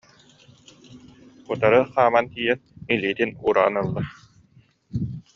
утары 1.51 1.79
хааман 1.93 2.25
тиийэн, 2.33 2.59
илиитин 2.93 3.29
уураан 3.43 3.75
ылла 3.81 4.01